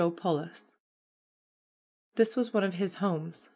[0.17, 0.73] Polis
[2.15, 3.49] This was one of his homes.